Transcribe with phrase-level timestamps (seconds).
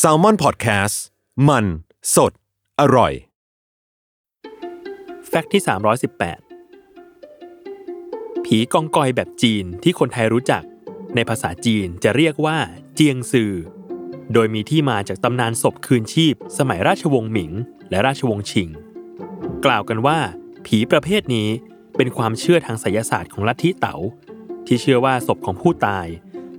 [0.00, 0.96] s a l ม o n PODCAST
[1.48, 1.64] มัน
[2.14, 2.32] สด
[2.80, 3.12] อร่อย
[5.28, 5.62] แฟกต์ที่
[7.62, 10.62] 318 ผีกองกอยแบบจีนที่คนไทยรู้จัก
[11.14, 12.58] ในภาษาจีนจะเรียกว่า
[12.94, 13.52] เจียงซือ
[14.32, 17.52] โดยมีที่มาจากตำนานศพคืนชีพ สมัยราชวงศ์หมิง
[17.90, 18.68] และราชวงศ์ชิง
[19.64, 20.18] กล่าวกันว่า
[20.66, 21.48] ผีประเภทนี้
[21.96, 23.96] เป็นความเชื่อทางไสยศาสตร์ของลัทธิเต๋า
[24.66, 26.06] ที่เชื่อว่าศพของผู้ตาย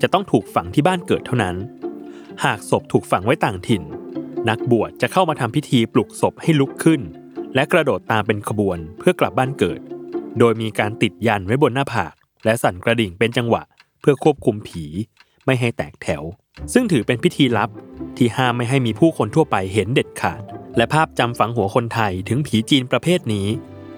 [0.02, 1.55] จะต้องถูกฝังที่บ้านเกิดเท่านั้น
[2.48, 3.84] หากศพถูกฝังไว้ต่างถิ่น
[4.49, 7.02] นักบวชจะเข้ามาทำพิธีปลุกศพให้ลุกขึ้น
[7.55, 9.80] และกระโดดตามเป็นขบวนเพื่อกลับบ้านเกิด
[10.40, 12.13] โดยมีการติดยันไว้บนหน้าผาก
[12.46, 13.63] และสั่นกระดิ่งเป็นจังหวะ
[14.02, 14.85] เพื่อควบคุมผี
[15.46, 16.23] ไม่ให้แตกแถว
[16.73, 17.70] ซึ่งถือเป็นพิธีลับ
[18.18, 20.41] ที่ห้ามไม่ให้มีผู้คนทั่วไปเห็นเด็ดขาด
[20.77, 23.48] และภาพจำฝังหัวคนไทยถึงผีจีนประเภทนี้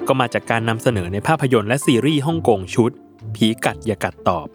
[0.08, 2.92] ก็มาจากการนำเสนอในภาพยนตร์และซีรีส์ฮ่องกงชุด
[3.36, 4.48] ผีกัดอย่ากัดตอบ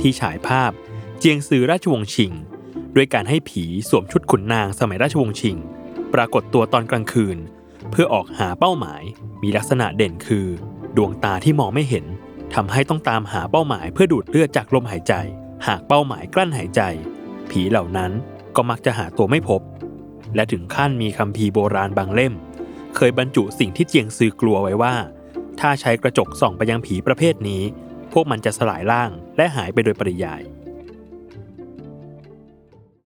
[0.00, 0.70] ที่ฉายภาพ
[1.18, 2.32] เจียงซือราชวงศ์ชิง
[2.96, 5.56] ด้วยการให้ผีสวมชุดขุนนางสมัยราชวงศ์ชิง
[6.14, 7.38] ปรากฏตัวตอนกลางคืน
[7.90, 9.02] เพื่อออกหาเป้าหมาย
[9.42, 10.46] มีลักษณะเด่นคือ
[10.96, 12.04] ดวงตาที่มองไม่เห็น
[12.54, 15.14] ทำให้ต้องตามหาเป้าหมายเพื่อดูดเลือดจากลมหายใจ
[15.66, 16.80] หากเป้าหมายกลั้นหายใจ
[17.50, 18.12] ผีเหล่านั้น
[18.56, 19.60] ก็มักจะหาตัวไม่พบ
[20.34, 22.34] และถึงขั้นมีคัมภีร์โบราณบางเล่ม
[22.96, 24.94] เคยบรรจุสิ่งที่เจียงซือกลัวไว้ว่า
[25.60, 27.62] ถ้าใช้กระจกส่องไปยังผีประเภทนี้
[28.12, 30.42] พวกมันจะสลายร่างและหายไปโดยปริยาย